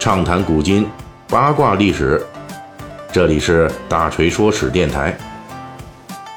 [0.00, 0.88] 畅谈古今，
[1.28, 2.24] 八卦历史。
[3.12, 5.14] 这里是大锤说史电台。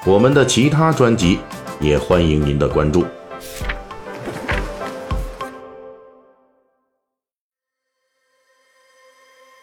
[0.05, 1.39] 我们的其他专辑
[1.79, 3.05] 也欢迎您的关注。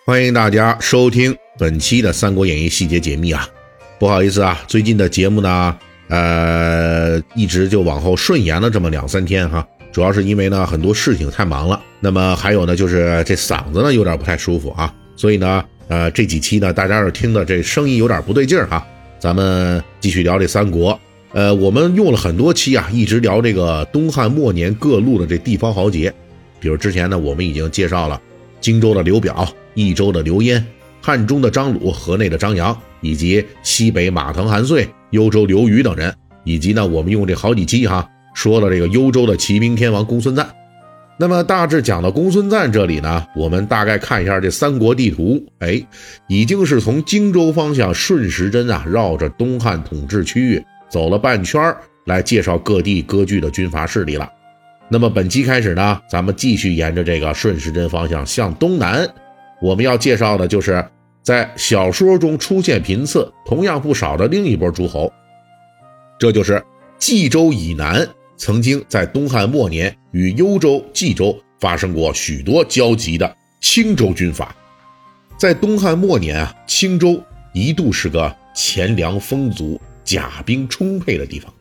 [0.06, 3.46] 欢迎大家收听本期的《三国演义》细节解密啊！
[3.98, 5.78] 不好意思啊，最近的节目呢，
[6.08, 9.68] 呃，一直就往后顺延了这么两三天哈。
[9.92, 11.80] 主要是因为呢，很多事情太忙了。
[11.98, 14.94] 那么还有呢，就是这嗓子呢有点不太舒服啊。
[15.16, 18.86] 所以呢，呃，这几期呢，大家要是听的这声音有点不对劲儿哈，
[19.18, 20.98] 咱们继续聊这三国。
[21.32, 26.12] 呃，我们用了很多期啊，一直聊这个东汉末年各路的这地方豪杰。
[26.58, 28.20] 比如之前呢，我们已经介绍了
[28.60, 30.64] 荆州的刘表、益州的刘焉、
[31.02, 38.08] 汉中的张鲁、河内的张扬，以及西北马腾、韩遂、幽州刘虞等人，以及呢，我们用这好几期哈。
[38.34, 40.46] 说了这个幽州的骑兵天王公孙瓒，
[41.18, 45.82] 那么大致讲到公孙瓒这里呢，我们大概看一下这三国地图，哎，
[46.28, 51.74] 已经是从荆州方向顺时针啊，绕着东汉统治区域走了半圈
[52.06, 54.26] 来介绍各地割据的军阀势力了。
[54.88, 59.06] 那么本期开始呢，咱们继续沿着这个顺时针方向向东南，
[59.60, 60.82] 我们要介绍的就是
[61.22, 65.12] 在小说中出现频次同样不少的另一波诸侯，
[66.18, 66.64] 这就是
[66.98, 68.08] 冀州以南。
[68.40, 74.56] 曾经在东汉末年与幽州、冀州发生过许多交集的青州军阀，
[75.36, 81.52] 在东汉末年啊，青州一度是个钱粮丰足、甲兵充沛的地方。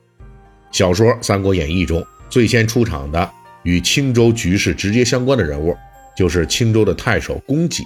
[0.71, 3.29] 小说《三国演义》中最先出场的
[3.63, 5.75] 与青州局势直接相关的人物，
[6.15, 7.85] 就是青州的太守公瑾。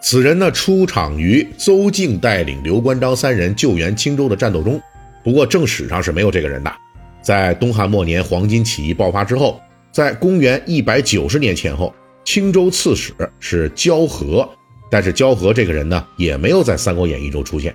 [0.00, 4.82] 此人呢，出场于邹靖带领刘关张三人救援青州的战斗中，
[5.22, 6.76] 不过正史上是没有这个人的。
[7.24, 9.58] 在东汉末年黄巾起义爆发之后，
[9.90, 14.46] 在公元一百九十年前后，青州刺史是焦和，
[14.90, 17.74] 但是焦和这个人呢，也没有在《三国演义》中出现，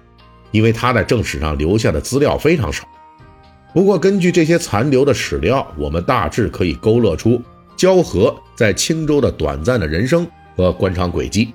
[0.51, 2.87] 因为他在正史上留下的资料非常少。
[3.73, 7.41] 不过，根据这些残留的史料，我们大致可以勾勒出
[7.75, 11.51] 焦和在青州的短暂的人生和官场轨迹。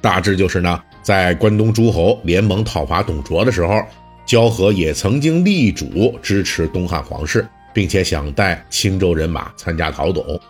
[0.00, 3.80] 大致就是呢，在关东诸侯联盟讨伐董卓的时候。
[4.24, 10.40] 焦和也曾经力主支持东汉皇室，并且想带青州人马参加讨董，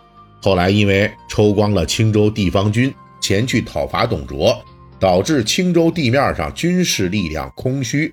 [0.40, 4.60] 后来因为抽光了青州地方军前去讨伐董卓，
[4.98, 8.12] 导致青州地面上军事力量空虚，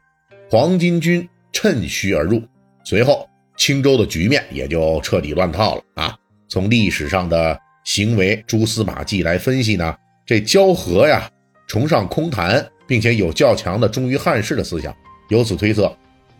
[0.49, 2.41] 黄巾军趁虚而入，
[2.83, 3.27] 随后
[3.57, 6.15] 青州的局面也就彻底乱套了啊！
[6.47, 9.95] 从历史上的行为蛛丝马迹来分析呢，
[10.25, 11.29] 这焦和呀
[11.67, 14.95] 崇尚空谈，并且有较强的忠于汉室的思想。
[15.29, 15.91] 由此推测，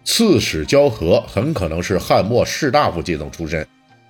[0.03, 3.65] 刺史焦和很可能是汉末士大夫阶层出身。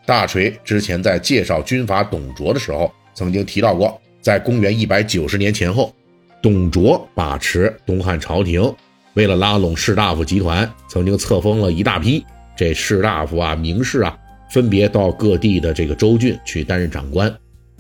[0.06, 5.94] 大锤之前在介绍军阀董卓的时候，曾经提到过，在公元一百九十年前后，
[6.42, 8.74] 董卓把持东汉朝廷，
[9.14, 12.26] 为了拉拢士大夫集团，曾经册封了一大批
[12.58, 14.18] 这士大夫啊、名士啊，
[14.50, 17.32] 分别到各地的这个州郡去担任长官。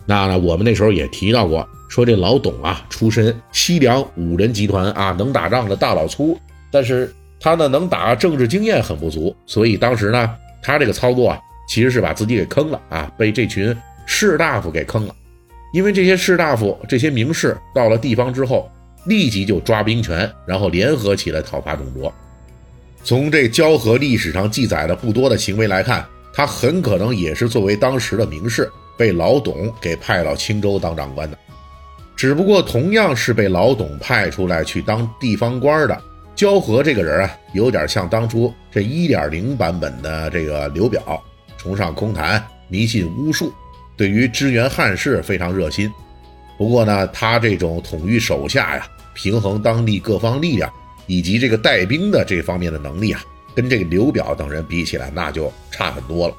[0.05, 6.37] 那呢，我们那时候也提到过，说这老董啊，出身西凉五人集团啊，能打仗的大老粗。
[6.71, 13.75] 但是他呢，能打政治经验很不足，所以当时呢，他这个操作啊，其实是把自己给坑了啊，被这群
[14.05, 15.15] 士大夫给坑了。
[15.71, 18.69] 因为这些士大夫、这些名士到了地方之后，
[19.05, 22.13] 立即就抓兵权，然后联合起来讨伐董卓。
[23.03, 31.37] 从这交河历史上记载的不多的行为来看，他很可能也是作为当时的名士，被老董给派到青州当长官的。
[32.15, 36.01] 只不过同样是被老董派出来去当地方官的。
[36.39, 41.21] 焦和这个人啊，有点像当初这一点零版本的这个刘表，
[41.57, 43.51] 崇尚空谈，迷信巫术，
[43.97, 45.91] 对于支援汉室非常热心。
[46.57, 50.71] 不过呢，他这种统御手下呀，平衡当地各方力量，
[51.07, 53.21] 以及这个带兵的这方面的能力啊，
[53.53, 56.33] 跟这个刘表等人比起来，那就差很多了。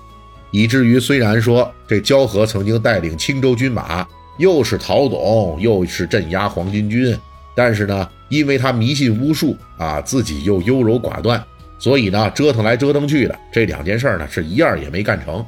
[0.51, 4.09] 以至于虽然说这焦和曾经带领青州军马，
[4.39, 7.15] 又是讨董，又是镇压黄巾军。
[7.55, 11.43] 但是呢，因为他迷信巫术啊，自己又优柔寡断，
[11.79, 15.45] 所以呢，折腾来折腾去的这两件事呢，是一样也没干成。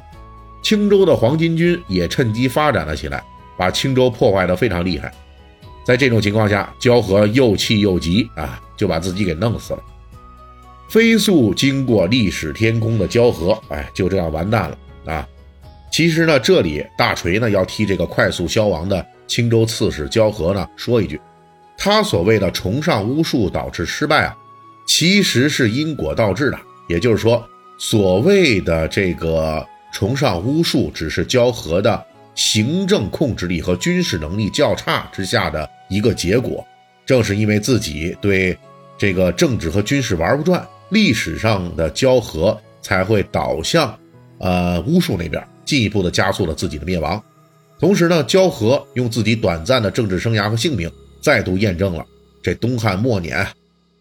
[0.61, 3.23] 青州的黄巾军也趁机发展了起来，
[3.57, 5.11] 把青州破坏的非常厉害。
[5.85, 9.83] 在这种情况下，焦和又气又急啊，就把自己给弄死了。
[10.89, 15.27] 飞速经过历史天空的焦和，哎，就这样完蛋了啊。
[15.91, 21.19] 其实呢，这里大锤呢要替这个快速消亡的青州刺史焦和呢说一句。
[21.83, 24.33] 他所谓的崇尚巫术导致失败啊，
[24.87, 26.57] 其实是因果倒置的。
[26.87, 27.45] 也就是说，
[27.77, 32.01] 所谓的这个崇尚巫术只是交合的
[32.35, 36.65] 行政控制力和军事能力较差之下的一个结果。
[37.05, 38.57] 正是因为自己对
[38.97, 43.93] 这个政治和军事玩不转，历史上的交河才会导向
[44.37, 47.21] 呃巫术那边，进一步的加速了自己的灭亡。
[47.77, 50.89] 同时呢，交河用自己短暂的政治生涯和性命，
[51.23, 52.05] 再度验证了
[52.43, 53.47] 这东汉末年，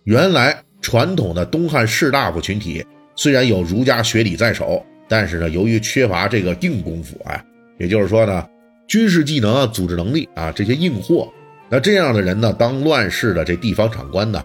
[0.02, 2.84] 原来传统的东汉士大夫群体
[3.14, 7.40] 虽然有儒家学理在手，但是呢，由于缺乏这个硬功夫，啊，
[7.78, 8.44] 也就是说呢，
[8.88, 11.32] 军事技能啊、组织能力啊这些硬货。
[11.70, 14.42] 那这样的人呢，当乱世的这地方长官呢，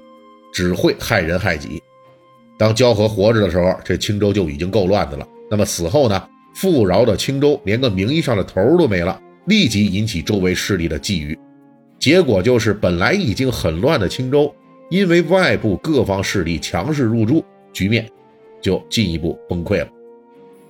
[0.54, 1.82] 只会害人害己。
[2.60, 5.28] 当交河活着的时候，这青州就已经够乱的了。
[5.50, 6.24] 那么死后呢，
[6.54, 11.36] 富饶的青州连个名义上的头都没了，立即引起周围势力的觊觎。
[12.08, 14.56] 结果就是本来已经很乱的青州，
[14.90, 17.44] 因为外部各方势力强势入驻，
[17.74, 18.10] 局面
[18.62, 19.88] 就进一步崩溃了。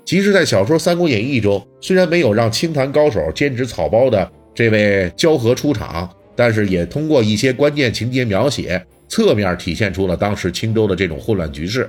[0.04, 6.10] 其实，在小说《三国演义》中，虽然没有让清坛高手兼职草包的这位交河出场。
[6.36, 11.88] 但是也通过一些关键情节描写，侧面体现出了当时青州的这种混乱局势。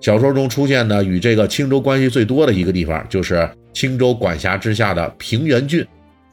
[0.00, 5.86] 小说中出现的与这个青州关系最多的一个地方，就是青州管辖之下的平原郡。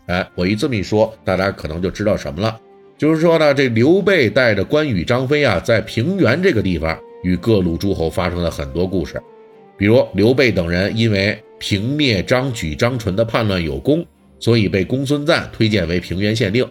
[0.09, 2.59] 哎，我一这么一说，大家可能就知道什么了。
[2.97, 9.21] 就是说呢，这刘备带着关羽、张飞啊，在平原这个地方与各路诸侯发生了很多故事。
[9.77, 14.03] 比如刘备等人因为平灭张举、张纯的叛乱有功，
[14.39, 16.67] 所以被公孙瓒推荐为平原县令。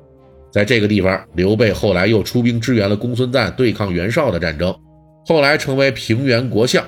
[0.50, 4.74] 在这个地方，刘备后来又出兵支援了公孙瓒对抗袁绍的战争，
[5.24, 6.84] 后来成为平原国相。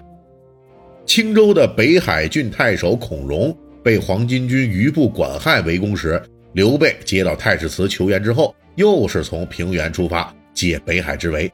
[1.06, 6.20] 青州的北海郡太守孔融被黄巾军余部管亥围攻时，
[6.52, 11.50] 刘备接到太史慈求援之后，又是从平原出发解北海之围。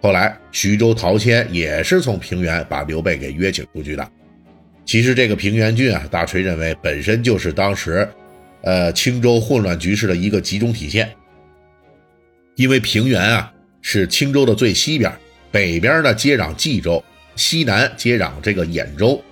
[0.00, 4.10] 后来徐州陶谦也是从平原把刘备给约请出去的。
[4.84, 8.08] 其实这个平原郡啊，大锤认为本身就是当时，
[8.62, 11.10] 呃青州混乱局势的一个集中体现。
[12.54, 13.52] 因为平原啊
[13.82, 15.12] 是青州的最西边，
[15.50, 17.04] 北边呢接壤冀州，
[17.36, 19.22] 西南接壤这个兖州，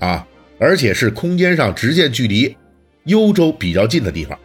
[0.00, 0.26] 啊，
[0.58, 2.54] 而且是空间上直线距离
[3.04, 4.38] 幽州比较近的地方。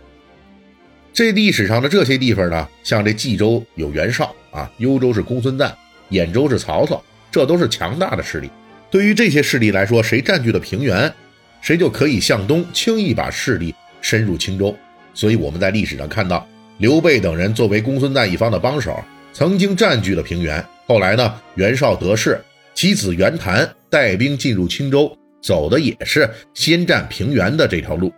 [1.13, 5.71] 这历史上的这些地方呢，像这冀州有袁绍啊，幽州是公孙瓒，
[6.09, 8.49] 兖州是曹操，这都是强大的势力。
[8.89, 11.13] 对于这些势力来说，谁占据了平原，
[11.61, 14.75] 谁就可以向东轻易把势力深入青州。
[15.13, 16.47] 所以我们在历史上看到。
[16.77, 18.99] 刘备等人作为公孙瓒一方的帮手，
[19.33, 20.65] 曾经占据了平原。
[20.87, 22.41] 后来呢，袁绍得势，
[22.73, 28.11] 其子袁谭带兵进入青州，走的也是先占平原的这条路。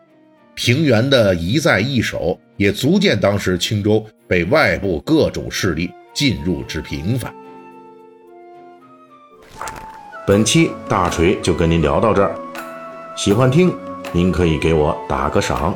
[0.55, 7.33] 平原的一再易手，也足见当时青州被外部各种势力进入之频繁。
[10.25, 12.35] 本期大锤就跟您聊到这儿，
[13.15, 13.75] 喜欢听
[14.11, 15.75] 您可以给我打个赏。